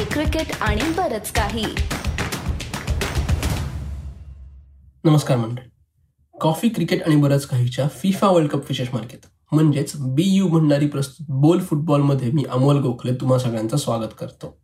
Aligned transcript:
Coffee 0.00 0.12
cricket 0.12 0.52
आणि 0.60 0.82
बरच 0.96 1.32
काही. 1.32 1.64
नमस्कार 5.04 5.36
मंडळी. 5.36 5.68
कॉफी 6.40 6.68
क्रिकेट 6.68 7.02
आणि 7.02 7.16
बरंच 7.16 7.46
काहीच्या 7.46 7.88
फिफा 7.88 8.28
वर्ल्ड 8.28 8.50
कप 8.50 8.58
विशेष 8.58 8.88
मार्केट 8.92 9.20
म्हणजेच 9.52 9.92
बी 9.96 10.22
यू 10.26 10.48
म्हणणारी 10.48 10.86
प्रस्तुत 10.86 11.26
बोल 11.28 11.62
फुटबॉलमध्ये 11.62 12.30
मी 12.30 12.44
अमोल 12.50 12.80
गोखले 12.80 13.14
तुम्हा 13.14 13.38
सगळ्यांचं 13.38 13.76
स्वागत 13.76 14.14
करतो. 14.18 14.60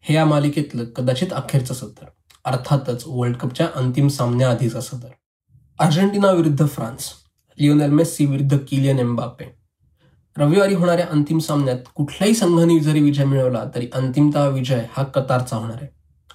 हे 0.00 0.14
या 0.14 0.24
मालिकेतलं 0.24 0.84
कदाचित 0.84 1.32
अखेरचं 1.32 1.74
सत्र 1.74 2.06
अर्थातच 2.44 3.04
वर्ल्ड 3.06 3.36
कपच्या 3.36 3.68
अंतिम 3.74 4.08
सामन्याआधीचा 4.08 4.80
सत्र 4.80 5.08
अर्जेंटिना 5.78 6.30
विरुद्ध 6.30 6.68
फ्रान्स. 6.68 7.12
लिओनेल 7.58 7.90
मेस्सी 7.90 8.26
विरुद्ध 8.26 8.58
किलियन 8.68 8.98
एम्बापे. 8.98 9.61
रविवारी 10.38 10.74
होणाऱ्या 10.74 11.06
अंतिम 11.10 11.38
सामन्यात 11.38 11.78
कुठल्याही 11.94 12.34
संघाने 12.34 12.80
जरी 12.80 13.00
विजय 13.00 13.24
मिळवला 13.24 13.64
तरी 13.74 13.88
अंतिमतः 13.92 14.46
विजय 14.48 14.86
हा 14.92 15.02
कतारचा 15.02 15.56
होणार 15.56 15.76
आहे. 15.76 15.86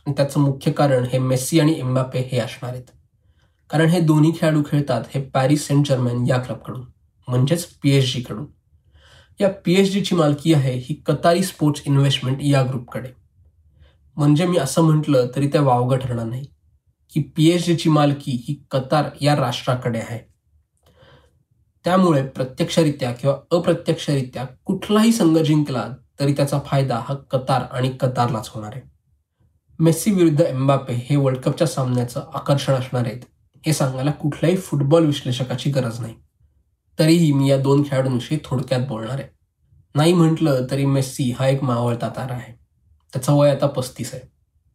आणि 0.07 0.13
त्याचं 0.17 0.39
मुख्य 0.39 0.71
कारण 0.71 1.03
हे 1.03 1.19
मेस्सी 1.19 1.59
आणि 1.59 1.79
एम्बापे 1.79 2.19
हे 2.19 2.39
असणार 2.39 2.71
आहेत. 2.71 2.83
कारण 3.69 3.85
हे 3.85 3.99
दोन्ही 3.99 4.31
खेळाडू 4.31 4.63
खेळतात 4.71 5.03
हे 5.15 5.21
पॅरिस 5.21 5.67
सेंट 5.67 5.87
जर्मन 5.87 6.27
या 6.27 6.37
क्लबकडून 6.37 6.81
म्हणजेच 7.27 7.65
पीएचजी 7.65 8.21
कडून. 8.21 8.45
या 9.41 9.49
पीएचजीची 9.65 10.15
मालकी 10.15 10.53
आहे 10.53 10.73
ही 10.73 10.93
कतारी 11.05 11.43
स्पोर्ट्स 11.43 11.81
इन्व्हेस्टमेंट 11.85 12.37
या 12.41 12.63
ग्रुपकडे. 12.63 13.09
म्हणजे 14.17 14.45
मी 14.45 14.57
असं 14.57 14.81
म्हटलं 14.81 15.27
तरी 15.35 15.47
त्या 15.47 15.61
वावगं 15.61 15.97
ठरणार 15.97 16.25
नाही 16.25 16.45
की 17.13 17.21
पीएचजीची 17.21 17.89
मालकी 17.89 18.31
ही 18.47 18.63
कतार 18.71 19.05
या 19.21 19.35
राष्ट्राकडे 19.35 19.99
आहे. 19.99 20.36
त्यामुळे 21.87 22.27
प्रत्यक्षरित्या 22.27 23.11
किंवा 23.11 23.35
अप्रत्यक्षरित्या 23.51 24.45
कुठलाही 24.65 25.11
संघ 25.11 25.37
जिंकला 25.37 25.87
तरी 26.19 26.33
त्याचा 26.33 26.59
फायदा 26.65 27.01
हा 27.09 27.15
कतार 27.15 27.61
आणि 27.71 27.89
कतारलाच 27.89 28.49
होणार 28.53 28.71
आहे. 28.75 28.81
मेस्सी 29.79 30.11
विरुद्ध 30.11 30.41
एम्बापे 30.41 30.93
हे 30.93 31.15
वर्ल्ड 31.15 31.41
कपच्या 31.41 31.67
सामन्याचं 31.67 32.23
आकर्षण 32.33 32.73
असणार 32.73 33.05
आहेत 33.05 33.21
हे 33.65 33.73
सांगायला 33.73 34.11
कुठल्याही 34.11 34.57
फुटबॉल 34.57 35.05
विश्लेषकाची 35.05 35.71
गरज 35.71 35.99
नाही. 35.99 36.13
तरीही 36.99 37.31
मी 37.31 37.49
या 37.49 37.57
दोन 37.57 37.83
खेळाडूंविषयी 37.83 38.39
थोडक्यात 38.45 38.87
बोलणार 38.87 39.19
आहे. 39.19 39.29
नाही 39.95 40.13
म्हटलं 40.13 40.65
तरी 40.71 40.85
मेस्सी 40.85 41.31
हा 41.39 41.47
एक 41.47 41.63
मावळता 41.63 42.09
तारा 42.09 42.33
आहे. 42.33 42.53
त्याचं 43.13 43.33
वय 43.33 43.51
आता 43.51 43.67
पस्तीस 43.67 44.13
आहे. 44.13 44.27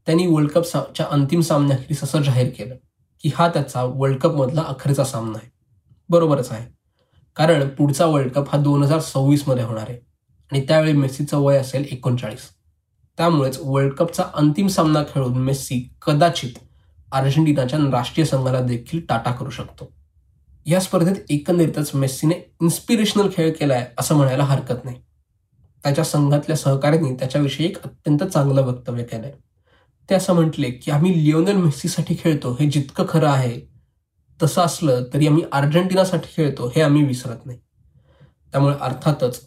त्यांनी 0.06 0.26
वर्ल्ड 0.26 0.50
कपच्या 0.50 1.06
अंतिम 1.10 1.40
सामन्याखेरीस 1.40 2.04
असं 2.04 2.22
जाहीर 2.22 2.50
केलं 2.58 2.74
की 3.22 3.30
हा 3.34 3.48
त्याचा 3.48 3.82
वर्ल्ड 3.84 4.18
कपमधला 4.18 4.62
अखेरचा 4.62 5.04
सामना 5.04 5.38
आहे. 5.38 5.50
बरोबरच 6.08 6.52
आहे. 6.52 6.81
कारण 7.36 7.68
पुढचा 7.68 8.06
वर्ल्ड 8.06 8.32
कप 8.32 8.56
हा 8.56 8.62
दोन 8.62 8.82
हजार 8.82 9.00
सव्वीसमध्ये 9.00 9.64
होणार 9.64 9.84
आहे. 9.88 9.98
आणि 10.52 10.64
त्यावेळी 10.68 10.92
मेस्सीचं 10.92 11.38
वय 11.38 11.56
असेल 11.56 11.86
एकोणचाळीस. 11.90 12.48
त्यामुळेच 13.16 13.58
वर्ल्ड 13.62 13.92
कपचा 13.92 14.24
अंतिम 14.34 14.66
सामना 14.66 15.02
खेळून 15.02 15.38
मेस्सी 15.38 15.94
कदाचित 16.06 16.50
अर्जेंटिनाच्या 17.12 17.78
राष्ट्रीय 17.92 18.24
संघाला 18.24 18.60
देखील 18.60 19.00
टाटा 19.08 19.30
करू 19.30 19.50
शकतो. 19.50 19.92
या 20.66 20.80
स्पर्धेत 20.80 21.16
एकंदरीतच 21.30 21.94
मेस्सीने 21.94 22.34
इन्स्पिरेशनल 22.62 23.28
खेळ 23.36 23.52
केला 23.52 23.74
आहे 23.74 23.86
असं 23.98 24.14
म्हणायला 24.14 24.44
हरकत 24.44 24.84
नाही. 24.84 24.96
त्याच्या 25.82 26.04
संघातल्या 26.04 26.56
सहकार्यांनी 26.56 27.14
त्याच्याविषयी 27.14 27.66
एक 27.66 27.82
अत्यंत 27.82 28.18
चांगलं 28.18 28.62
वक्तव्य 28.62 29.04
केलंय. 29.04 29.32
ते 30.10 30.14
असं 30.14 30.32
म्हटले 30.32 30.70
की 30.70 30.90
आम्ही 30.90 31.24
लिओनल 31.24 31.52
मेस्सीसाठी 31.52 32.16
खेळतो. 32.20 32.56
हे 32.60 32.70
जितकं 32.70 33.04
खरं 33.08 33.28
आहे 33.28 33.71
तसं 34.42 34.62
असलं 34.62 35.04
तरी 35.14 35.26
आम्ही 35.26 35.44
अर्जेंटिनासाठी 35.52 36.28
खेळतो 36.36 36.68
हे 36.76 36.82
आम्ही 36.82 37.04
विसरत 37.04 37.46
नाही. 37.46 37.58
त्यामुळे 38.52 38.74
अर्थातच 38.80 39.40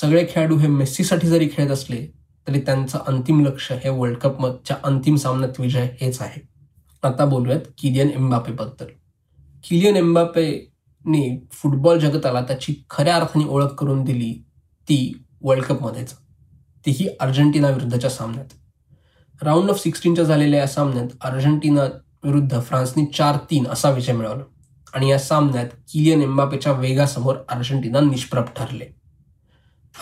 सगळे 0.00 0.26
खेळाडू 0.30 0.56
हे 0.56 0.68
मेस्सीसाठी 0.68 1.28
जरी 1.28 1.48
खेळत 1.52 1.70
असले 1.70 2.06
तरी 2.48 2.60
त्यांचं 2.60 2.98
अंतिम 3.06 3.44
लक्ष 3.46 3.72
हे 3.72 3.88
वर्ल्ड 3.88 4.18
कपच्या 4.18 4.76
अंतिम 4.84 5.16
सामन्यात 5.16 5.60
विजय 5.60 5.88
हेच 6.00 6.20
आहे. 6.22 6.40
आता 7.02 7.24
बोलूयात 7.24 7.60
किलियन 7.78 8.10
एम्बापेबद्दल. 8.10 8.86
किलियन 9.64 9.96
एम्बापेने 9.96 11.46
फुटबॉल 11.52 11.98
जगताला 11.98 12.40
त्याची 12.40 12.74
खऱ्या 12.90 13.16
अर्थाने 13.16 13.44
ओळख 13.44 13.74
करून 13.78 14.04
दिली 14.04 14.32
ती 14.88 15.22
वर्ल्ड 15.42 15.64
कपमध्येच 15.64 16.14
तीही 16.86 17.08
अर्जेंटिना 17.20 17.68
विरुद्धच्या 17.68 18.10
सामन्यात. 18.10 18.46
राऊंड 19.42 19.70
ऑफ 19.70 19.82
सिक्स्टीनच्या 19.82 20.24
झालेल्या 20.24 20.60
या 20.60 20.66
सामन्यात 20.66 21.08
अर्जेंटिना 21.20 21.80
विरुद्ध 22.24 22.60
फ्रान्सने 22.62 23.04
चार 23.06 23.36
तीन 23.50 23.66
असा 23.66 23.90
विजय 23.90 24.12
मिळवला. 24.12 24.42
आणि 24.94 25.10
या 25.10 25.18
सामन्यात 25.18 25.66
किलियन 25.66 26.22
एम्बापेच्या 26.22 26.72
वेगासमोर 26.72 27.36
अर्जेंटिना 27.48 28.00
निष्प्रभ 28.00 28.44
ठरले. 28.56 28.84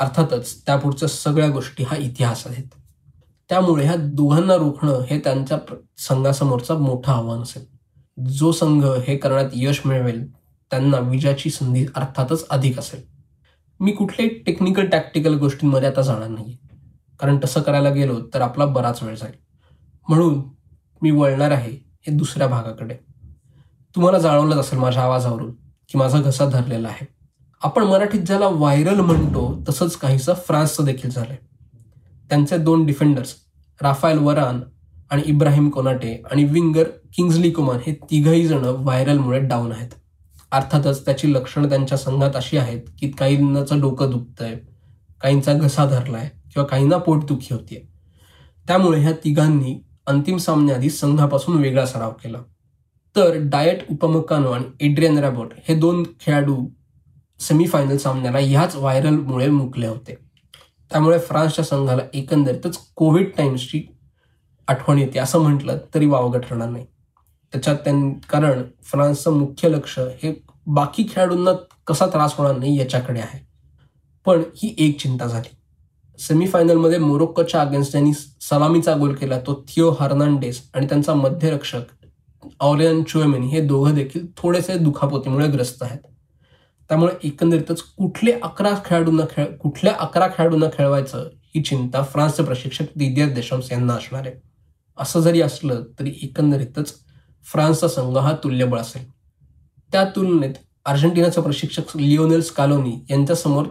अर्थातच 0.01 0.67
त्यापुढच्या 0.67 1.09
सगळ्या 1.09 1.49
गोष्टी 1.49 1.85
हा 1.85 1.97
इतिहास 1.97 2.47
आहेत. 2.47 2.65
त्यामुळे 3.49 3.85
ह्या 3.85 3.97
दोघांना 3.99 4.55
रोखणं 4.55 5.01
हे 5.01 5.19
त्यांच्या 5.19 5.59
संघासमोरचा 5.99 6.75
मोठं 6.75 7.13
आव्हान 7.13 7.43
असेल. 7.43 7.65
जो 8.27 8.53
संघ 8.53 8.85
हे 8.85 9.17
करण्यात 9.17 9.51
यश 9.53 9.81
मिळवेल 9.87 10.33
त्यांना 10.71 10.99
विजयाची 10.99 11.51
संधी 11.51 11.87
अर्थातच 11.95 12.49
अधिक 12.49 12.79
असेल. 12.79 13.03
मी 13.81 13.93
कुठल्याही 13.93 14.39
टेक्निकल 14.43 14.87
टॅक्टिकल 14.87 15.39
गोष्टींमध्ये 15.39 15.89
आता 15.89 16.03
जाणार 16.03 16.29
नाही 16.29 16.57
कारण 17.21 17.39
तसं 17.45 17.63
करायला 17.63 17.91
गेलो 17.91 18.21
तर 18.35 18.41
आपला 18.41 18.67
बराच 18.67 19.03
वेळ 19.03 19.17
जाईल. 19.17 19.35
म्हणून 20.09 20.43
मी 21.03 21.11
वळणार 21.11 21.51
आहे 21.51 21.86
हे 22.07 22.13
दुसऱ्या 22.13 22.47
भागाकडे. 22.47 22.95
तुम्हाला 23.95 24.19
जाणवलंच 24.19 24.59
असेल 24.59 24.79
माझ्या 24.79 25.03
आवाजावरून 25.03 25.51
की 25.89 25.99
माझा 25.99 26.21
घसा 26.21 26.47
धरलेला 26.47 26.89
आहे. 26.89 27.07
आपण 27.63 27.83
मराठीत 27.83 28.21
ज्याला 28.21 28.49
व्हायरल 28.49 29.01
म्हणतो 29.01 29.65
तसंच 29.69 29.97
काहीसं 29.97 30.35
फ्रान्सचं 30.35 30.85
देखील 30.85 31.11
झालंय. 31.11 31.37
त्यांचे 32.29 32.59
दोन 32.59 32.87
डिफेंडर्स 32.87 33.35
राफायल 33.83 34.19
वरान 34.19 34.61
आणि 35.11 35.23
इब्राहिम 35.27 35.71
कोनाटे 35.71 36.23
आणि 36.31 36.45
विंगर 36.45 36.85
किंग्जली 37.15 37.51
कुमार 37.51 37.77
हे 37.87 37.95
तिघही 37.95 38.47
जण 38.47 38.65
व्हायरलमुळे 38.65 39.41
डाऊन 39.41 39.73
आहेत. 39.73 39.89
अर्थातच 40.53 41.05
त्याची 41.05 41.33
लक्षणं 41.35 41.69
त्यांच्या 41.69 41.99
संघात 41.99 42.37
अशी 42.37 42.57
आहेत 42.57 42.83
की 42.99 43.09
काहींचं 43.09 43.81
डोकं 43.81 44.11
दुखतंय 44.11 44.59
काहींचा 45.21 45.53
घसा 45.53 45.85
धरलाय 45.87 46.29
किंवा 46.53 46.67
काहींना 46.67 46.97
पोटदुखी 46.97 47.55
होतीये. 47.55 47.81
त्यामुळे 48.67 49.01
ह्या 49.01 49.13
तिघांनी 49.13 49.86
अंतिम 50.07 50.37
सामन्याआधी 50.37 50.91
संघापासून 50.91 51.57
वेगळा 51.57 51.87
सराव 51.87 52.11
केला. 52.11 52.39
तर 53.17 53.33
डायट 53.37 53.79
उपमकानो 53.91 54.51
आणि 54.51 54.65
एड्रियन 54.81 55.19
रॅबोट 55.19 55.53
हे 55.69 55.75
दोन 55.75 56.03
खेळाडू 56.21 56.69
सेमीफायनल 57.41 57.97
सामन्याला 57.97 58.39
ह्याच 58.39 58.77
व्हायरलमुळे 58.77 59.49
मुकले 59.49 59.87
होते. 59.87 60.19
त्यामुळे 60.91 61.19
फ्रान्सच्या 61.19 61.65
संघाला 61.65 62.03
एकंदरीतच 62.15 62.79
कोविड 62.95 63.31
टाईम्सची 63.39 63.85
आठवण 64.69 64.99
येते 64.99 65.19
असं 65.19 65.39
म्हटलं 65.39 65.79
तरी 65.95 66.07
वावगं 66.07 66.41
ठरणार 66.41 66.69
नाही. 66.69 66.87
त्याच्यात 67.53 67.77
त्यां 67.77 68.13
कारण 68.13 68.63
फ्रान्सचं 68.83 69.33
मुख्य 69.33 69.69
लक्ष 69.69 69.99
हे 69.99 70.45
बाकी 70.67 71.07
खेळाडूंना 71.11 71.51
कसा 71.87 72.07
त्रास 72.07 72.35
होणार 72.35 72.57
नाही 72.57 72.79
याच्याकडे 72.79 73.21
आहे. 73.21 73.47
पण 74.25 74.43
ही 74.57 74.75
एक 74.79 75.01
चिंता 75.01 75.27
झाली. 75.27 75.56
सेमीफायनलमध्ये 76.19 76.99
मोरोक्कोच्या 76.99 77.61
अगेन्स्ट 77.61 77.93
त्यांनी 77.93 78.13
सलामीचा 78.41 78.97
गोल 78.97 79.15
केला 79.15 79.39
तो 79.39 79.65
थिओ 79.69 79.91
हर्नांडेस 79.91 80.71
आणि 80.75 80.87
त्यांचा 80.87 81.15
मध्यरक्षक 81.15 81.81
ऑलियन 82.61 83.03
चुएमेनी 83.03 83.47
हे 83.47 83.61
दोघं 83.61 83.95
देखील 83.95 84.27
थोडेसे 84.37 84.79
दुखापोतीमुळे 84.79 85.49
ग्रस्त 85.49 85.83
आहेत. 85.83 85.99
त्यामुळे 86.89 87.15
एकंदरीतच 87.25 87.83
कुठले 87.83 88.33
अकरा 88.33 88.71
खेळाडूंना 88.85 89.23
खेळ 89.37 89.47
कुठल्या 89.57 89.95
अकरा 89.99 90.27
खेळाडूंना 90.27 90.67
खेळवायचं 90.67 91.29
ही 91.45 91.63
चिंता 91.63 92.03
फ्रान्सचे 92.03 92.43
प्रशिक्षक 92.43 92.85
दिदियर 92.97 93.29
देशम्स 93.29 93.73
यांना 93.73 93.93
असणार 93.93 94.27
आहे. 94.27 94.35
असं 94.99 95.21
जरी 95.21 95.41
असलं 95.41 95.83
तरी 95.99 96.13
एकंदरीतच 96.23 96.95
फ्रान्सचा 97.45 97.89
संघ 97.89 98.17
हा 98.17 98.33
तुल्यबळ 98.45 98.79
असेल. 98.79 99.11
त्या 99.93 100.05
तुलनेत 100.05 100.55
अर्जेंटिनाचे 100.85 101.41
प्रशिक्षक 101.41 101.97
लिओनेल 101.97 102.41
स्कालोनी 102.41 103.07
यांच्यासमोर 103.11 103.67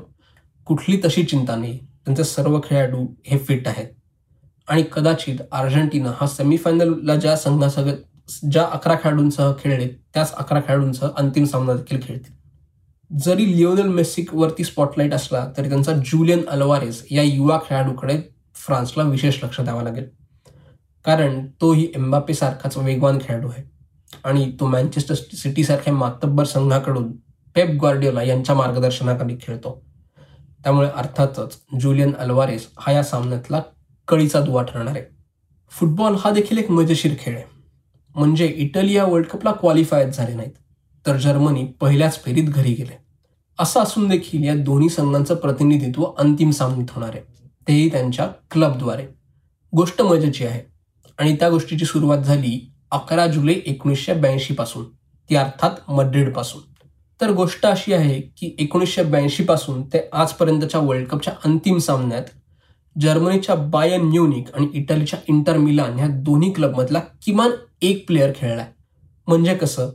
कुठली 0.65 1.01
तशी 1.05 1.23
चिंता 1.23 1.55
नाही. 1.55 1.79
त्यांचे 2.05 2.23
सर्व 2.23 2.59
खेळाडू 2.59 3.07
हे 3.25 3.37
फिट 3.37 3.67
आहेत. 3.67 3.87
आणि 4.67 4.83
कदाचित 4.93 5.35
अर्जेंटिना 5.51 6.11
हा 6.17 6.27
सेमीफायनलला 6.27 7.15
ज्या 7.15 7.37
संघासह 7.37 7.91
ज्या 8.51 8.67
अकरा 8.71 8.95
खेळाडूंसह 8.95 9.51
खेळले 9.63 9.87
त्याच 9.87 10.33
अकरा 10.33 10.59
खेळाडूंसह 10.59 11.07
अंतिम 11.17 11.43
सामना 11.43 11.73
देखील 11.73 11.99
खेळतील. 12.03 12.33
जरी 13.17 13.57
लिओनेल 13.57 13.87
मेसिकवरती 13.87 14.63
स्पॉटलाईट 14.63 15.13
असला 15.13 15.47
तरी 15.57 15.69
त्यांचा 15.69 15.91
जुलियन 15.93 16.45
अल्वारेस 16.47 17.05
या 17.11 17.23
युवा 17.23 17.59
खेळाडूकडे 17.69 18.21
फ्रान्सला 18.55 19.03
विशेष 19.03 19.43
लक्ष 19.43 19.61
द्यावं 19.61 19.83
लागेल. 19.83 20.05
कारण 21.05 21.45
तोही 21.61 21.91
एम्बापेसारखाच 21.95 22.77
वेगवान 22.77 23.19
खेळाडू 23.21 23.47
आहे. 23.47 23.63
आणि 24.23 24.51
तो 24.59 24.67
मँचेस्टर 24.67 25.15
सिटीसारख्या 25.15 25.93
मातब्बर 25.93 26.43
संघाकडून 26.43 27.11
पेप 27.55 27.69
ग्वार्डिओला 27.69 28.23
यांच्या 28.23 28.55
मार्गदर्शनाखाली 28.55 29.37
खेळतो. 29.41 29.85
त्यामुळे 30.65 30.89
अर्थातच 30.95 31.61
जुलियन 31.79 32.15
अल्वारेस 32.19 32.67
हा 32.79 32.91
या 32.91 33.03
सामन्यातला 33.03 33.61
कळीचा 34.07 34.41
दुवा 34.41 34.63
ठरणार 34.63 34.95
आहे. 34.95 35.05
फुटबॉल 35.69 36.15
हा 36.15 36.31
देखील 36.31 36.57
एक 36.57 36.71
मजेशीर 36.71 37.11
खेळ 37.19 37.35
आहे. 37.35 37.43
म्हणजे 38.15 38.53
इटली 38.57 38.93
या 38.93 39.05
वर्ल्ड 39.05 39.27
कपला 39.27 39.51
क्वालिफायच 39.51 40.15
झाले 40.17 40.35
नाहीत 40.35 40.51
तर 41.07 41.17
जर्मनी 41.17 41.65
पहिल्याच 41.65 42.23
फेरीत 42.23 42.43
घरी 42.43 42.73
गेले. 42.73 42.97
असं 43.59 43.79
असून 43.79 44.09
देखील 44.09 44.43
या 44.43 44.55
दोन्ही 44.55 44.89
संघांचं 44.89 45.35
प्रतिनिधित्व 45.35 46.03
अंतिम 46.17 46.51
सामन्यात 46.51 46.91
होणार 46.91 47.09
आहे. 47.09 47.49
तेही 47.67 47.91
त्यांच्या 47.91 48.27
क्लबद्वारे 48.51 49.07
गोष्ट 49.75 50.01
मजेची 50.01 50.45
आहे. 50.45 50.61
आणि 51.17 51.35
त्या 51.35 51.49
गोष्टीची 51.49 51.85
सुरुवात 51.85 52.17
झाली 52.17 52.71
अकरा 52.91 53.27
जुलै 53.27 53.53
एकोणीसशे 53.65 54.13
ब्याऐंशी 54.13 54.53
पासून. 54.53 54.85
ती 55.29 55.35
अर्थात 55.35 55.91
मड्रिडपासून. 55.91 56.61
तर 57.21 57.31
गोष्ट 57.31 57.65
अशी 57.65 57.93
आहे 57.93 58.21
की 58.21 58.55
एकोणीसशे 58.59 59.03
ब्याऐंशी 59.03 59.43
पासून 59.43 59.83
ते 59.83 60.09
आजपर्यंतच्या 60.13 60.81
वर्ल्ड 60.81 61.07
कपच्या 61.07 61.33
अंतिम 61.45 61.77
सामन्यात 61.77 62.23
जर्मनीच्या 62.95 63.55
बायन 63.55 64.01
म्युनिक 64.01 64.55
आणि 64.55 64.67
इटलीच्या 64.73 65.19
इंटर 65.27 65.57
मिलान 65.57 65.93
ह्या 65.93 66.07
दोन्ही 66.07 66.51
क्लबमधला 66.53 66.99
किमान 67.25 67.51
एक 67.81 68.07
प्लेअर 68.07 68.31
खेळलाय. 68.35 68.65
म्हणजे 69.27 69.55
कसं? 69.55 69.89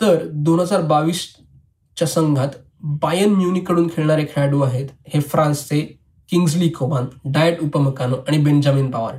तर 0.00 0.26
दोन 0.32 0.60
हजार 0.60 0.80
बावीसच्या 0.80 2.08
संघात 2.08 2.48
बायन 2.82 3.34
म्युनिककडून 3.34 3.88
खेळणारे 3.88 4.24
खेळाडू 4.24 4.60
आहेत 4.60 4.88
हे 5.08 5.20
फ्रान्सचे 5.20 5.80
किंग्सली 6.30 6.68
कोमान 6.68 7.06
डायट 7.24 7.60
उपमकानो 7.60 8.16
आणि 8.28 8.38
बेंजामिन 8.38 8.90
पवार 8.90 9.16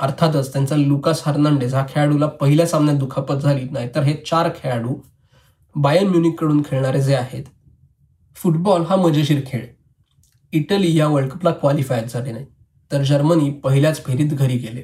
अर्थातच 0.00 0.52
त्यांचा 0.52 0.76
लुकास 0.76 1.22
हर्नांडेज 1.26 1.74
हा 1.74 1.86
खेळाडूला 1.88 2.26
पहिल्या 2.26 2.66
सामन्यात 2.66 2.98
दुखापत 2.98 3.34
झाली 3.34 3.64
नाही 3.70 3.88
तर 3.94 4.02
हे 4.02 4.14
चार 4.26 4.48
खेळाडू 4.48 4.94
बायन 5.74 6.08
म्युनिककडून 6.08 6.62
खेळणारे 6.66 7.02
जे 7.02 7.14
आहेत 7.14 7.44
फुटबॉल 8.36 8.82
हा 8.82 8.96
मजेशीर 8.96 9.40
खेळ. 9.46 9.66
इटली 10.52 10.98
या 10.98 11.08
वर्ल्ड 11.08 11.30
कपला 11.30 11.50
क्वालिफाय 11.50 12.06
झाले 12.08 12.32
नाही 12.32 12.46
तर 12.92 13.02
जर्मनी 13.02 13.50
पहिल्याच 13.50 14.04
फेरीत 14.04 14.26
घरी 14.26 14.56
गेले. 14.58 14.82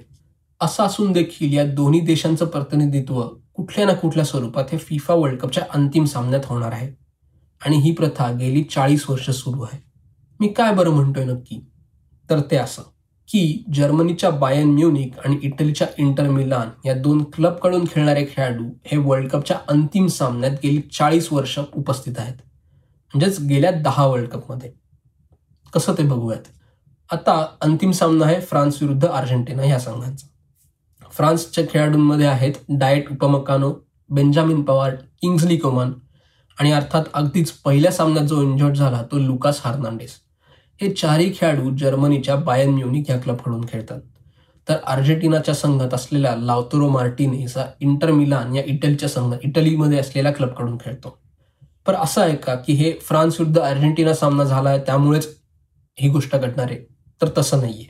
असं 0.60 0.84
असून 0.84 1.12
देखील 1.12 1.52
या 1.52 1.64
दोन्ही 1.64 2.00
देशांचं 2.00 2.46
प्रतिनिधित्व 2.46 3.28
कुठल्या 3.54 3.86
ना 3.86 3.92
कुठल्या 3.92 4.24
स्वरूपात 4.24 4.64
हे 4.72 4.78
फिफा 4.78 5.14
वर्ल्ड 5.14 5.38
कपच्या 5.38 5.64
अंतिम 5.74 6.04
सामन्यात 6.04 6.42
होणार 6.44 6.72
आहे. 6.72 6.92
आणि 7.66 7.76
ही 7.76 7.92
प्रथा 7.92 8.32
गेली 8.32 8.64
चाळीस 8.64 9.10
वर्ष 9.10 9.30
सुरू 9.30 9.62
आहे. 9.62 9.82
मी 10.40 10.48
काय 10.48 10.74
बरं 10.74 10.90
म्हणतोय 10.90 11.24
नक्की? 11.24 11.66
तर 12.30 12.40
ते 12.40 12.56
असं. 12.56 12.82
की 13.28 13.64
जर्मनीच्या 13.74 14.30
बायन 14.30 14.70
म्युनिक 14.70 15.18
आणि 15.24 15.38
इटलीच्या 15.42 15.86
इंटर 15.98 16.28
मिलान 16.30 16.68
या 16.84 16.94
दोन 16.94 17.22
क्लबकडून 17.24 17.84
खेळणारे 17.84 18.24
खेळाडू 18.24 18.64
हे 18.84 18.96
वर्ल्ड 18.96 19.28
कपच्या 19.28 19.56
अंतिम 19.68 20.06
सामन्यात 20.06 20.52
गेली 20.62 20.80
चाळीस 20.80 21.32
वर्ष 21.32 21.58
उपस्थित 21.74 22.18
आहेत. 22.18 22.34
म्हणजेच 23.14 23.40
गेल्या 23.40 23.70
दहा 23.70 24.06
वर्ल्ड 24.06 24.28
कपमध्ये 24.28 24.72
कसं 25.74 25.94
ते 25.98 26.02
बघूयात? 26.02 26.42
आता 27.10 27.46
अंतिम 27.60 27.90
सामना 27.90 28.24
आहे 28.26 28.40
फ्रान्स 28.40 28.82
विरुद्ध 28.82 29.06
अर्जेंटिना 29.06 29.62
ह्या 29.62 29.78
संघांचा. 29.78 30.26
फ्रान्सच्या 31.12 31.64
खेळाडूंमध्ये 31.70 32.26
आहेत 32.26 32.52
Dayot 32.68 33.12
Upamecano 33.12 33.72
Benjamin 34.10 34.62
Pavard 34.62 34.94
Kingsley 34.94 35.56
Coman 35.56 35.92
आणि 36.58 36.72
अर्थात 36.72 37.04
अगदीच 37.14 37.50
पहिल्या 37.50 37.92
सामन्यात 37.92 38.26
जो 38.26 38.42
इंजर्ड 38.42 38.76
झाला 38.76 39.02
तो 39.02 39.18
लुकास 39.18 39.60
हार्नांडेस. 39.64 40.16
हे 40.80 40.92
चारही 40.92 41.32
खेळाडू 41.36 41.76
जर्मनीच्या 41.76 42.36
बायन 42.36 42.70
म्युनिक 42.70 43.10
या 43.10 43.18
क्लबकडून 43.18 43.64
खेळतात. 43.68 44.00
तर 44.68 44.76
अर्जेंटिनाच्या 44.86 45.54
संघात 45.54 45.94
असलेला 45.94 46.36
लावतोरो 46.36 46.88
मार्टिनेस 46.88 47.56
हा 47.56 47.64
इंटर 47.80 48.10
मिलान 48.10 48.56
या 48.56 48.62
इटलीच्या 48.66 49.08
संघ 49.08 49.34
इटलीमध्ये 49.42 49.98
असलेल्या 49.98 50.32
क्लबकडून 50.32 50.76
खेळतो. 50.76 51.18
पर 51.86 51.94
असं 51.94 52.22
आहे 52.22 52.36
का 52.36 52.54
की 52.54 52.72
हे 52.72 52.92
फ्रान्स 52.92 53.40
विरुद्ध 53.40 53.60
अर्जेंटिना 53.60 54.14
सामना 54.14 54.44
झाला 54.44 54.68
आहे 54.68 54.78
त्यामुळेच 54.78 55.28
ही 55.98 56.08
गोष्ट 56.08 56.36
घडणार 56.36 56.66
आहे? 56.70 56.78
तर 57.22 57.28
तसं 57.38 57.60
नाहीये. 57.60 57.84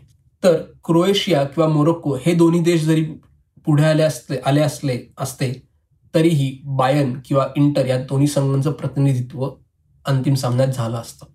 तर 0.45 0.63
क्रोएशिया 0.85 1.45
किंवा 1.45 1.69
मोरोक्को 1.69 2.15
हे 2.15 2.35
दोन्ही 2.35 2.61
देश 2.61 2.85
जरी 2.85 3.05
पुढे 3.65 3.85
आले 3.85 4.03
असले 4.03 4.37
आले 4.47 4.61
असले 4.61 4.99
असते 5.19 5.63
तरीही 6.15 6.61
बायन 6.65 7.21
किंवा 7.25 7.47
इंटर 7.57 7.87
या 7.87 7.99
दोन्ही 7.99 8.27
संघांचं 8.27 8.73
प्रतिनिधित्व 8.73 9.51
अंतिम 10.07 10.35
सामन्यात 10.35 10.69
झालं 10.69 10.97
असतं. 10.97 11.27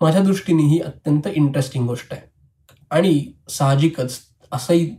माझ्या 0.00 0.22
दृष्टीने 0.22 0.62
ही 0.62 0.80
अत्यंत 0.80 1.26
इंटरेस्टिंग 1.26 1.86
गोष्ट 1.86 2.12
आहे. 2.12 2.22
आणि 2.90 3.32
साहजिकच 3.50 4.18
असंही 4.52 4.96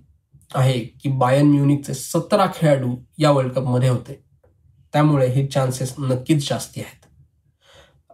आहे 0.55 0.79
की 0.79 1.09
बायन 1.09 1.47
म्युनिकचे 1.47 1.93
सतरा 1.93 2.45
खेळाडू 2.55 2.95
या 3.17 3.31
वर्ल्ड 3.31 3.51
कपमध्ये 3.51 3.89
होते. 3.89 4.23
त्यामुळे 4.93 5.27
हे 5.27 5.47
चान्सेस 5.47 5.93
नक्कीच 5.99 6.49
जास्ती 6.49 6.81
आहेत. 6.81 7.05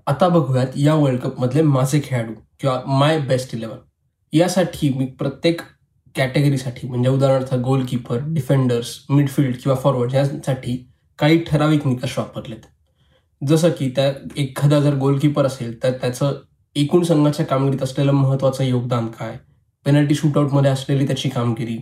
आता 0.08 0.28
बघूयात 0.28 0.68
या 0.76 0.96
वर्ल्ड 0.96 1.20
कपमधले 1.20 1.62
माझे 1.62 2.02
खेळाडू 2.04 2.34
किंवा 2.60 2.82
माय 2.88 3.20
बेस्ट 3.20 3.56
इलेवन 3.56 3.78
यासाठी 4.34 4.90
मी 4.90 5.06
प्रत्येक 5.06 5.62
कॅटेगरीसाठी 6.16 6.88
म्हणजे 6.88 7.10
उदाहरणार्थ 7.10 7.56
गोलकीपर 7.56 8.20
डिफेंडर्स 8.28 9.06
मिडफील्ड 9.10 9.56
किंवा 9.56 9.76
फॉरवर्ड 9.76 10.14
यासाठी 10.14 10.92
काही 11.20 11.44
ठराविक 11.44 11.88
निकष 11.88 12.18
वापरलेत. 12.18 12.66
जसं 13.48 13.70
की 13.70 13.90
त्या 13.90 14.14
एखादा 14.38 14.80
जर 14.80 14.96
गोलकीपर 14.96 15.46
असेल 15.46 15.84
तर 15.84 15.92
त्याचं 15.92 16.42
एकूण 16.76 17.04
संघाच्या 17.04 17.46
कामगिरीत 17.46 17.84
असलेलं 17.84 18.12
महत्त्वाचं 18.12 18.64
योगदान 18.64 19.08
काय? 19.08 19.38
पेनल्टी 19.86 20.16
शूटआउटमध्ये 20.16 20.72
असलेली 20.72 21.08
त्याची 21.08 21.30
कामगिरी. 21.30 21.76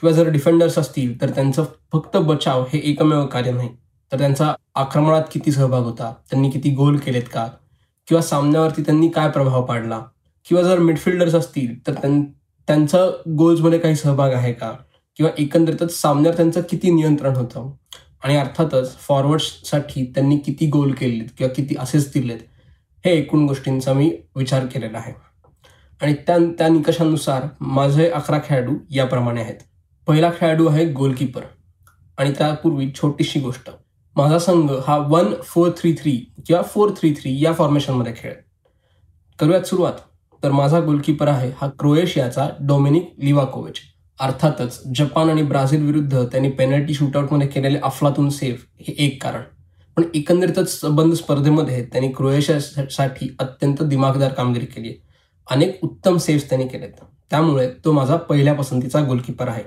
किंवा 0.00 0.10
जर 0.12 0.28
डिफेंडर्स 0.28 0.78
असतील 0.78 1.20
तर 1.20 1.30
त्यांचं 1.30 1.64
फक्त 1.92 2.16
बचाव 2.16 2.62
हे 2.62 2.78
एकमेव 2.78 3.26
कार्य 3.26 3.52
नाही. 3.52 3.68
तर 4.12 4.18
त्यांचा 4.18 4.54
आक्रमणात 4.74 5.22
किती 5.32 5.52
सहभाग 5.52 5.82
होता? 5.82 6.12
त्यांनी 6.30 6.50
किती 6.50 6.70
गोल 6.70 6.96
केलेत 6.96 7.22
का? 7.32 7.46
किंवा 8.08 8.22
सामन्यावरती 8.22 8.82
त्यांनी 8.82 9.08
काय 9.08 9.30
प्रभाव 9.30 9.64
पाडला? 9.64 10.00
किंवा 10.48 10.62
जर 10.62 10.78
मिडफिल्डर्स 10.78 11.34
असतील 11.34 11.86
तर 11.86 11.94
त्यांचा 12.66 12.98
गोल्समध्ये 13.38 13.78
काही 13.78 13.96
सहभाग 13.96 14.32
आहे 14.32 14.52
का? 14.52 14.72
किंवा 15.16 15.32
एकंदरीतच 15.38 16.00
सामन्यावर 16.00 16.36
त्यांचं 16.36 16.60
किती 16.60 16.90
नियंत्रण 16.90 17.36
होतं? 17.36 17.70
आणि 18.24 18.36
अर्थातच 18.36 18.96
फॉरवर्ड्ससाठी 18.98 20.04
त्यांनी 20.04 20.38
किती 20.38 20.66
गोल 20.66 20.92
केलेत? 20.92 21.28
किंवा 21.38 21.52
किती 21.54 21.74
असेच 21.78 22.12
दिलेत? 22.12 22.38
हे 23.04 23.12
एकूण 23.12 23.46
गोष्टींचा 23.46 23.92
मी 23.92 24.10
विचार 24.36 24.66
केलेला 24.66 24.98
आहे. 24.98 25.12
आणि 26.02 26.14
त्या 26.14 26.38
त्या 26.58 26.68
निकषानुसार 26.68 27.46
माझे 27.60 28.08
अकरा 28.10 28.38
खेळाडू 28.44 28.74
याप्रमाणे 28.90 29.40
आहेत. 29.40 29.56
पहिला 30.06 30.30
खेळाडू 30.40 30.66
आहे 30.66 30.84
गोलकीपर 30.92 31.42
आणि 32.18 32.32
त्यापूर्वी 32.38 32.90
छोटीशी 32.94 33.40
गोष्ट. 33.40 33.70
माझा 34.16 34.38
संघ 34.38 34.70
हा 34.86 34.96
वन 34.98 35.34
फोर 35.44 35.70
थ्री 35.78 35.92
थ्री 35.92 36.16
किंवा 36.46 36.62
फोर 36.62 36.90
थ्री 36.90 37.12
थ्री 37.12 37.44
या 37.44 37.52
फॉर्मेशनमध्ये 37.52 38.12
खेळ 38.16 38.32
करूयात 39.38 39.62
सुरुवात. 39.62 39.92
तर 40.42 40.50
माझा 40.50 40.80
गोलकीपर 40.80 41.28
आहे 41.28 41.50
हा 41.56 41.68
क्रोएशियाचा 41.78 42.48
डोमिनिक 42.60 43.14
लिवाकोविच 43.18 43.78
अर्थातच 44.20 44.82
जपान 44.94 45.30
आणि 45.30 45.42
ब्राझील 45.42 45.86
विरुद्ध 45.86 46.24
त्यांनी 46.24 46.50
पेनल्टी 46.50 46.94
शूटआउटमध्ये 46.94 47.48
केलेले 47.48 47.78
अफलातून 47.78 48.30
सेफ 48.30 48.66
हे 48.80 48.94
एक 48.98 49.22
कारण. 49.22 49.42
पण 49.98 50.04
एकंदरीतच 50.14 50.80
संबंध 50.80 51.14
स्पर्धेमध्ये 51.14 51.84
त्यांनी 51.84 52.12
क्रोएशियासाठी 52.12 53.36
अत्यंत 53.38 53.82
दिमागदार 53.82 54.32
कामगिरी 54.32 54.66
केली. 54.66 54.88
आहे 54.88 54.98
अनेक 55.50 55.84
उत्तम 55.84 56.16
सेव्स 56.16 56.48
त्यांनी 56.48 56.68
केलेत. 56.68 56.92
त्यामुळे 57.30 57.70
तो 57.84 57.92
माझा 57.92 58.16
पहिल्या 58.16 58.54
पसंतीचा 58.54 59.04
गोलकीपर 59.04 59.48
आहे. 59.48 59.64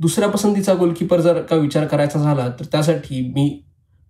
दुसऱ्या 0.00 0.28
पसंतीचा 0.28 0.74
गोलकीपर 0.74 1.20
जर 1.20 1.42
का 1.42 1.56
विचार 1.56 1.86
करायचा 1.86 2.18
झाला 2.18 2.48
तर 2.48 2.64
त्यासाठी 2.64 3.32
मी 3.34 3.64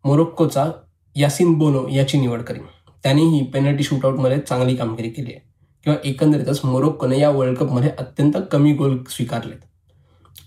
मोरोक्कोचा 0.04 0.71
यासिन 1.16 1.54
बोनो 1.54 1.88
याची 1.88 2.21
निवड 2.21 2.42
करेन. 2.42 2.62
त्यानेही 3.02 3.44
पेनल्टी 3.44 3.85
शूटआउटमध्ये 3.85 4.38
चांगली 4.38 4.76
कामगिरी 4.76 5.11
केली 5.11 5.30
आहे. 5.30 5.40
किंवा 5.85 5.99
एकंदरीतच 6.04 6.61
मोरोक्कोने 6.64 7.21
या 7.21 7.30
वर्ल्ड 7.30 7.59
कपमध्ये 7.59 7.90
अत्यंत 7.99 8.33
कमी 8.52 8.73
गोल 8.73 9.02
स्वीकारलेत. 9.11 9.59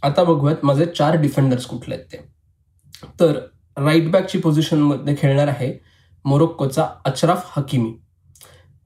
आता 0.04 0.24
बघूयात 0.24 0.66
माझे 0.66 0.86
चार 0.86 1.22
डिफेंडर्स 1.22 1.66
कुठले 1.66 1.96
आहेत 1.96 2.06
ते. 2.06 2.18
तर 3.20 3.40
राईट 3.78 4.10
बॅकची 4.12 4.38
पोझिशनमध्ये 4.38 5.16
खेळणार 5.20 5.48
आहे 5.48 5.74
मोरोक्कोचा 6.26 6.88
अचराफ 7.06 7.58
हकीमी. 7.58 7.94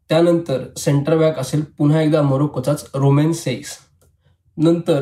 त्यानंतर 0.09 0.63
सेंटर 0.77 1.17
बॅक 1.17 1.39
असेल 1.39 1.61
पुन्हा 1.77 2.01
एकदा 2.01 2.21
मोरोक्कोचाच 2.21 2.85
रोमेन 2.95 3.31
सेक्स 3.33 3.77
नंतर 4.57 5.01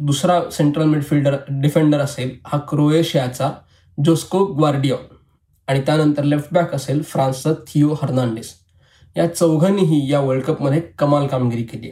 दुसरा 0.00 0.40
सेंट्रल 0.52 0.84
मिडफिल्डर 0.84 1.36
डिफेंडर 1.50 2.00
असेल 2.00 2.36
हा 2.46 2.58
क्रोएशियाचा 2.58 3.50
जोस्को 3.98 4.44
ग्वार्डिओ 4.44 4.96
आणि 5.68 5.80
त्यानंतर 5.80 6.22
लेफ्ट 6.22 6.54
बॅक 6.54 6.74
असेल 6.74 7.02
फ्रान्सचा 7.02 7.52
थिओ 7.66 7.94
हर्नांडेस. 8.02 8.52
या 9.16 9.26
चौघांनीही 9.34 10.10
या 10.12 10.20
वर्ल्ड 10.20 10.44
कपमध्ये 10.44 10.80
कमाल 10.98 11.26
कामगिरी 11.26 11.62
केली. 11.62 11.90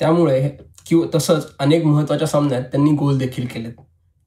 त्यामुळे 0.00 0.48
किंवा 0.86 1.06
तसंच 1.14 1.46
अनेक 1.58 1.84
महत्त्वाच्या 1.84 2.28
सामन्यात 2.28 2.62
त्यांनी 2.62 2.90
गोल 2.90 3.18
देखील 3.18 3.46
केलेत. 3.46 3.74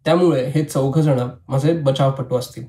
त्यामुळे 0.08 0.44
हे 0.46 0.64
चौघजण 0.64 1.20
माझे 1.48 1.74
बचावपटू 1.74 2.36
असतील. 2.36 2.66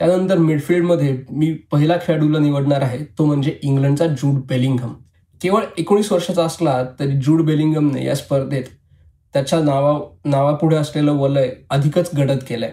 त्यानंतर 0.00 0.38
मिडफिल्डमध्ये 0.38 1.16
मी 1.30 1.52
पहिला 1.72 1.96
खेळाडूला 2.02 2.38
निवडणार 2.38 2.82
आहे 2.82 2.98
तो 3.18 3.24
म्हणजे 3.24 3.58
इंग्लंडचा 3.62 4.06
जूड 4.06 4.40
बेलिंगम 4.48 4.92
केवळ 5.40 5.64
एकोणीस 5.78 6.12
वर्षाचा 6.12 6.44
असला 6.44 6.82
तरी 7.00 7.20
जूड 7.20 7.42
बेलिंगमने 7.42 8.04
या 8.04 8.14
स्पर्धेत 8.14 8.64
त्याच्या 9.34 9.60
नावा 9.60 9.98
नावापुढे 10.24 10.76
असलेलं 10.76 11.12
वलय 11.12 11.50
अधिकच 11.70 12.10
गडद 12.16 12.38
केलंय. 12.48 12.72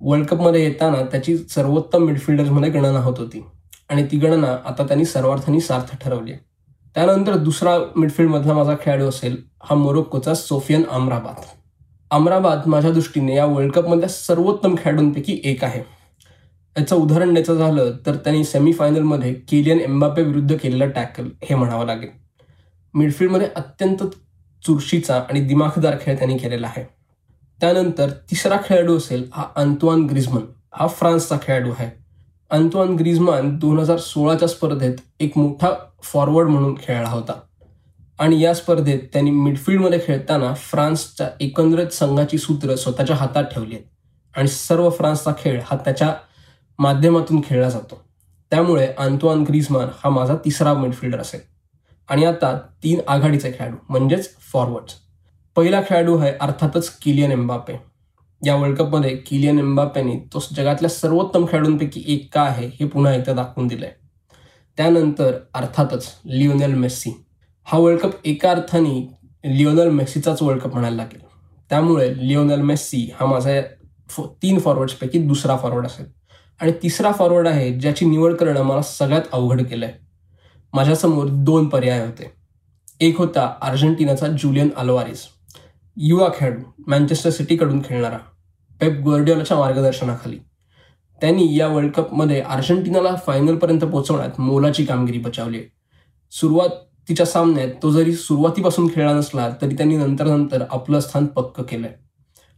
वर्ल्ड 0.00 0.26
कपमध्ये 0.26 0.62
येताना 0.64 1.02
त्याची 1.02 1.36
सर्वोत्तम 1.38 2.04
मिडफिल्डर्समध्ये 2.04 2.70
गणना 2.70 3.00
होत 3.00 3.18
होती 3.18 3.44
आणि 3.88 4.04
ती 4.12 4.18
गणना 4.18 4.56
आता 4.64 4.86
त्यांनी 4.86 5.04
सर्वार्थानी 5.04 5.60
सार्थ 5.60 5.96
ठरवली 6.00 6.32
त्यानंतर 6.94 7.36
दुसरा 7.36 7.78
मिडफिल्डमधला 7.96 8.54
माझा 8.54 8.74
खेळाडू 8.82 9.08
असेल 9.08 9.36
हा 9.62 9.74
मोरोक्कोचा 9.74 10.34
सोफियन 10.34 10.82
अमराबाद 10.90 11.44
अमराबाद 12.10 12.66
माझ्या 12.66 12.90
दृष्टीने 12.90 13.34
या 13.34 13.44
वर्ल्ड 13.46 13.72
कपमधल्या 13.72 14.08
सर्वोत्तम 14.08 14.74
खेळाडूंपैकी 14.78 15.40
एक 15.44 15.64
आहे. 15.64 15.82
याचं 16.78 16.96
उदाहरण 16.96 17.32
द्यायचं 17.32 17.54
झालं 17.54 17.92
तर 18.06 18.16
त्यांनी 18.16 18.44
सेमीफायनलमध्ये 18.44 19.34
केलियन 19.34 19.80
एम्बापे 19.80 20.22
विरुद्ध 20.22 20.56
केलेलं 20.56 20.90
टॅकल 20.90 21.28
हे 21.42 21.54
म्हणावं 21.54 21.86
लागेल. 21.86 22.08
मिडफील्डमध्ये 22.94 23.48
अत्यंत 23.56 24.02
चुरशीचा 24.66 25.16
आणि 25.18 25.40
दिमाखदार 25.40 25.96
खेळ 26.00 26.16
त्यांनी 26.16 26.38
केलेला 26.38 26.66
आहे. 26.66 26.84
त्यानंतर 27.60 28.10
तिसरा 28.10 28.56
खेळाडू 28.64 28.96
असेल 28.96 29.30
हा 29.32 29.44
अंतुआन 29.56 30.00
ग्रिझमन 30.00 30.42
हा 30.74 30.86
फ्रान्सचा 30.86 31.36
खेळाडू 31.42 31.70
आहे. 31.78 31.90
अंतुआन 32.50 32.88
ग्रिझमान 32.88 33.58
दोन 33.58 33.78
हजार 33.78 33.96
सोळाच्या 33.96 34.48
स्पर्धेत 34.48 34.94
एक 35.20 35.38
मोठा 35.38 35.68
फॉरवर्ड 36.02 36.48
म्हणून 36.48 36.74
खेळला 36.74 37.08
होता. 37.08 37.40
आणि 38.18 38.40
या 38.40 38.54
स्पर्धेत 38.54 38.98
त्यांनी 39.12 39.30
मिडफील्डमध्ये 39.30 40.00
खेळताना 40.06 40.54
फ्रान्सच्या 40.54 41.28
एकंदरीत 41.40 41.86
संघाची 41.86 42.38
सूत्र 42.38 42.74
स्वतःच्या 42.74 43.16
हातात 43.16 43.44
ठेवली 43.44 43.74
आहेत. 43.74 43.84
आणि 44.36 44.48
सर्व 44.48 44.90
फ्रान्सचा 44.90 45.32
खेळ 45.32 45.60
हा 45.64 45.76
त्याच्या 45.76 46.14
माध्यमातून 46.78 47.40
खेळला 47.40 47.68
जातो. 47.68 48.04
त्यामुळे 48.50 48.86
आंतवान 48.98 49.42
ग्रीजमान 49.42 49.88
हा 50.04 50.10
माझा 50.10 50.36
तिसरा 50.36 50.74
मिडफिल्डर 50.74 51.18
असेल. 51.18 51.40
आणि 52.08 52.24
आता 52.24 52.58
तीन 52.82 53.00
आघाडीचे 53.08 53.50
खेळाडू 53.50 53.76
म्हणजेच 53.88 54.36
फॉरवर्ड 54.52 54.90
पहिला 55.56 55.80
खेळाडू 55.80 56.18
आहे 56.18 56.32
अर्थातच 56.40 56.90
किलियन 56.90 57.32
एम्बापे. 57.32 57.74
या 58.46 58.56
वर्ल्ड 58.56 58.78
कपमध्ये 58.78 59.16
किलियन 59.16 59.58
एम्बापेने 59.58 60.16
तो 60.32 60.44
जगातल्या 60.56 60.90
सर्वोत्तम 60.90 61.46
खेळाडूंपैकी 61.50 62.04
एक 62.06 62.34
का 62.34 62.42
आहे 62.42 62.66
हे 62.66 62.86
पुन्हा 62.86 63.14
एकदा 63.14 63.32
दाखवून 63.32 63.66
दिलंय. 63.66 63.92
त्यानंतर 64.76 65.38
अर्थातच 65.54 66.06
लिओनेल 66.26 66.74
मेस्सी. 66.74 67.25
हा 67.68 67.78
वर्ल्ड 67.78 68.00
कप 68.00 68.10
एका 68.24 68.50
अर्थाने 68.50 68.90
लिओनल 69.44 69.88
मेस्सीचाच 69.90 70.42
वर्ल्ड 70.42 70.62
कप 70.62 70.72
म्हणायला 70.72 70.96
लागेल. 70.96 71.20
त्यामुळे 71.70 72.12
लिओनल 72.28 72.60
मेस्सी 72.60 72.98
हा 73.14 73.26
माझा 73.26 73.60
तीन 74.42 74.58
फॉरवर्ड्सपैकी 74.58 75.18
दुसरा 75.18 75.56
फॉरवर्ड 75.56 75.86
असेल. 75.86 76.06
आणि 76.60 76.72
तिसरा 76.82 77.12
फॉरवर्ड 77.12 77.48
आहे 77.48 77.72
ज्याची 77.78 78.06
निवड 78.06 78.34
करणं 78.34 78.62
मला 78.62 78.82
सगळ्यात 78.82 79.22
अवघड 79.32 79.62
केलं 79.62 79.86
आहे 79.86 79.94
माझ्यासमोर 80.72 81.26
दोन 81.28 81.68
पर्याय 81.68 82.04
होते. 82.06 82.30
एक 83.00 83.18
होता 83.18 83.52
अर्जेंटिनाचा 83.62 84.26
जुलियन 84.38 84.68
अल्वारिस. 84.76 85.26
युवा 85.96 86.28
खेळाडू 86.36 86.62
मँचेस्टर 86.86 87.30
सिटीकडून 87.30 87.82
खेळणारा. 87.84 88.18
पेप 88.80 89.00
गोर्डिओलाच्या 89.04 89.56
मार्गदर्शनाखाली. 89.56 90.38
त्यांनी 91.20 91.56
या 91.56 91.68
वर्ल्ड 91.68 91.92
कपमध्ये 91.92 92.40
अर्जेंटिनाला 92.40 93.14
फायनलपर्यंत 93.16 93.80
पोहोचवण्यात 93.80 94.40
मोलाची 94.40 94.84
कामगिरी 94.84 95.18
बचावली 95.18 95.60
तिच्या 97.08 97.26
सामन्यात 97.26 97.68
तो 97.82 97.90
जरी 97.90 98.12
सुरुवातीपासून 98.12 98.88
खेळला 98.94 99.12
नसला 99.12 99.48
तरी 99.62 99.76
त्यांनी 99.76 99.96
नंतर 99.96 100.26
नंतर 100.26 100.62
आपलं 100.70 101.00
स्थान 101.00 101.26
पक्क 101.26 101.60
केलंय. 101.60 101.92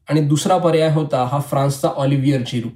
आणि 0.08 0.20
दुसरा 0.20 0.56
पर्याय 0.58 0.92
होता 0.92 1.24
हा 1.24 1.40
फ्रान्सचा 1.40 1.88
ऑलिव्हियर 1.88 2.40
जिरू. 2.40 2.68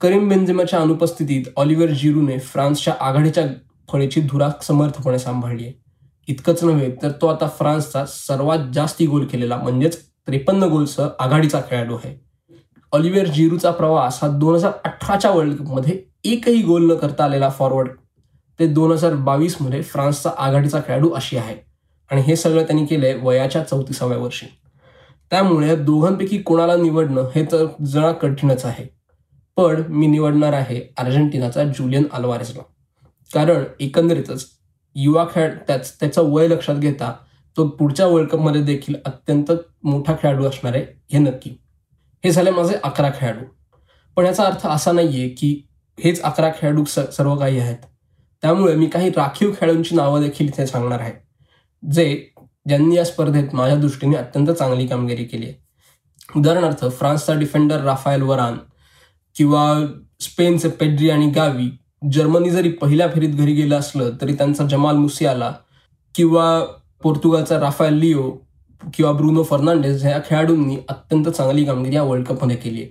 करीम 0.00 0.28
बेंजेमाच्या 0.28 0.80
अनुपस्थितीत 0.80 1.44
ऑलिव्हियर 1.56 1.90
जिरूने 1.90 2.38
फ्रान्सच्या 2.38 2.94
आघाडीच्या 3.00 3.44
फळीची 3.92 4.20
धुरा 4.20 4.50
समर्थपणे 4.62 5.18
सांभाळली 5.18 5.64
आहे. 5.64 5.72
इतकंच 6.28 6.64
नव्हे 6.64 6.90
तर 7.02 7.10
तो 7.10 7.26
आता 7.26 7.48
फ्रान्सचा 7.48 8.04
सर्वात 8.06 8.58
जास्ती 8.74 9.06
गोल 9.06 9.26
केलेला 9.26 9.56
म्हणजेच 9.56 9.98
त्रेपन्न 10.26 10.62
गोलसह 10.62 11.08
आघाडीचा 11.18 11.60
खेळाडू 11.60 11.96
आहे. 11.96 12.14
ऑलिव्हियर 12.92 13.26
जिरूचा 13.26 13.70
प्रवास 13.70 14.18
हा 14.22 14.28
दोन 14.28 14.54
हजार 14.54 14.72
अठराच्या 14.84 15.30
वर्ल्ड 15.30 15.54
कपमध्ये 15.54 15.98
एकही 16.24 16.62
गोल 16.62 16.90
न 16.90 16.94
करता 16.94 17.24
आलेला 17.24 17.48
फॉरवर्ड 17.48 17.88
ते 18.58 18.66
दोन 18.66 18.92
हजार 18.92 19.14
बावीसमध्ये 19.14 19.82
फ्रान्सचा 19.82 20.30
आघाडीचा 20.38 20.80
खेळाडू 20.80 21.10
अशी 21.10 21.36
आहे. 21.36 21.56
आणि 22.10 22.20
हे 22.20 22.36
सगळं 22.36 22.62
त्यांनी 22.62 22.86
केलंय 22.86 23.14
वयाच्या 23.22 23.62
चौतीसाव्या 23.62 24.18
वर्षी. 24.18 24.46
त्यामुळे 25.30 25.68
या 25.68 25.74
दोघांपैकी 25.74 26.38
कोणाला 26.38 26.76
निवडणं 26.76 27.28
हे 27.34 27.44
तर 27.44 27.66
जरा 27.84 28.12
कठीणच 28.12 28.64
आहे. 28.64 28.84
पण 29.56 29.82
मी 29.88 30.06
निवडणार 30.06 30.52
आहे 30.52 30.80
अर्जेंटिनाचा 30.98 31.64
जुलियन 31.64 32.04
अल्वारेसला. 32.12 32.62
कारण 33.34 33.64
एकंदरीतच 33.80 34.46
युवा 34.94 35.24
खेळ 35.34 35.54
त्याच 35.66 36.00
त्याचं 36.00 36.22
वय 36.22 36.48
लक्षात 36.48 36.74
घेता 36.74 37.12
तो 37.56 37.68
पुढच्या 37.68 38.06
वर्ल्ड 38.06 38.30
कपमध्ये 38.30 38.62
देखील 38.62 38.94
अत्यंत 39.04 39.52
मोठा 39.82 40.14
खेळाडू 40.22 40.44
असणार 40.44 40.74
आहे 40.74 40.84
हे 41.12 41.18
नक्की. 41.18 41.50
हे 42.24 42.30
झाले 42.30 42.50
माझे 42.50 42.74
अकरा 42.84 43.10
खेळाडू. 43.10 43.44
पण 44.16 44.26
याचा 44.26 44.44
अर्थ 44.44 44.66
असा 44.66 44.92
नाहीये 44.92 45.28
की 45.28 45.62
हेच 46.00 46.22
अकरा 46.22 46.50
खेळाडू 46.50 46.84
सर्व 46.84 47.36
काही 47.36 47.58
आहेत. 47.58 47.76
त्यामुळे 48.42 48.74
मी 48.74 48.86
काही 48.86 49.10
राखीव 49.10 49.52
खेळाडूंची 49.60 49.94
नावं 49.94 50.20
देखील 50.20 50.48
इथे 50.48 50.66
सांगणार 50.66 51.00
आहे 51.00 51.12
जे 51.82 52.28
ज्यांनी 52.66 52.96
या 52.96 53.04
स्पर्धेत 53.04 53.54
माझ्या 53.54 53.76
दृष्टीने 53.78 54.16
अत्यंत 54.16 54.50
चांगली 54.50 54.86
कामगिरी 54.86 55.24
केली 55.24 55.46
आहे. 55.46 55.54
उदाहरणार्थ 56.36 56.84
फ्रान्सचा 56.90 57.34
डिफेंडर 57.34 57.80
राफायल 57.80 58.22
वरान 58.22 58.56
किंवा 59.36 59.86
स्पेनचे 60.20 60.68
पेड्री 60.68 61.10
आणि 61.10 61.30
गावी 61.30 61.70
जर्मनी 62.12 62.50
जरी 62.50 62.70
पहिल्या 62.70 63.08
फेरीत 63.08 63.28
घरी 63.28 63.54
गेलं 63.54 63.78
असलं 63.78 64.10
तरी 64.20 64.34
त्यांचा 64.34 64.66
जमाल 64.66 64.96
मुसियाला 64.96 65.52
किंवा 66.14 66.64
पोर्तुगालचा 67.02 67.60
राफायल 67.60 67.94
लिओ 67.94 68.30
किंवा 68.94 69.12
ब्रुनो 69.12 69.42
फर्नांडेस 69.42 70.02
ह्या 70.04 70.20
खेळाडूंनी 70.26 70.76
अत्यंत 70.88 71.28
चांगली 71.28 71.64
कामगिरी 71.64 71.94
या 71.94 72.02
वर्ल्ड 72.02 72.26
कपमध्ये 72.26 72.56
केली 72.56 72.82
आहे. 72.82 72.90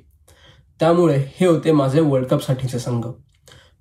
त्यामुळे 0.80 1.18
हे 1.36 1.48
होते 1.48 1.72
माझे 1.72 2.02
वर्ल्ड 2.02 2.28
कपसाठीचे 2.28 2.80
संघ. 2.80 3.06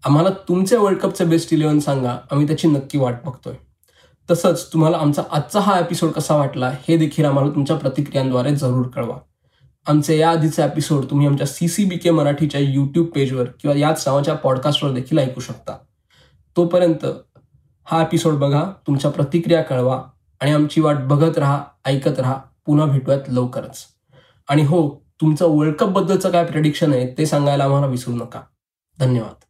आम्हाला 0.04 0.30
तुमचे 0.30 0.76
वर्ल्ड 0.76 0.98
कपचं 0.98 1.28
बेस्ट 1.28 1.52
इलेव्हन 1.52 1.78
सांगा. 1.78 2.16
आम्ही 2.30 2.46
त्याची 2.46 2.68
नक्की 2.68 2.98
वाट 2.98 3.14
बघतोय. 3.24 3.54
तसंच 4.30 4.72
तुम्हाला 4.72 4.98
आमचा 4.98 5.22
आजचा 5.30 5.60
हा 5.60 5.78
एपिसोड 5.78 6.10
कसा 6.10 6.36
वाटला 6.36 6.70
हे 6.88 6.96
देखील 6.96 7.24
आम्हाला 7.24 7.50
तुमच्या 7.50 7.76
प्रतिक्रियांद्वारे 7.76 8.56
जरूर 8.56 8.86
कळवा. 8.86 9.16
आमचे 9.86 10.18
या 10.18 10.30
आधीचे 10.30 10.62
एपिसोड 10.62 11.04
तुम्ही 11.04 11.26
आमच्या 11.26 11.46
सी 11.46 11.68
सी 11.68 11.84
बी 11.84 11.96
के 11.96 12.10
मराठीच्या 12.10 12.60
यूट्यूब 12.60 13.06
पेजवर 13.06 13.44
किंवा 13.44 13.76
याच 13.76 14.04
नावाच्या 14.06 14.34
पॉडकास्टवर 14.34 14.92
देखील 14.92 15.18
ऐकू 15.18 15.40
शकता. 15.40 15.72
तोपर्यंत 16.56 17.06
हा 17.84 18.02
एपिसोड 18.02 18.34
बघा 18.34 18.72
तुमच्या 18.86 19.10
प्रतिक्रिया 19.10 19.62
कळवा 19.62 20.02
आणि 20.40 20.50
आमची 20.50 20.80
वाट 20.80 20.96
बघत 20.96 21.38
राहा 21.38 21.64
ऐकत 21.84 22.20
राहा. 22.20 22.36
पुन्हा 22.66 22.86
भेटूयात 22.86 23.20
लवकरच. 23.28 23.84
आणि 24.48 24.64
हो 24.64 25.02
तुमचं 25.20 25.46
वर्ल्ड 25.48 25.74
कपबद्दलचं 25.74 26.30
काय 26.30 26.44
प्रेडिक्शन 26.44 26.92
आहे 26.92 27.14
ते 27.18 27.26
सांगायला 27.26 27.64
आम्हाला 27.64 27.86
विसरू 27.86 28.14
नका. 28.14 28.40
धन्यवाद. 28.98 29.44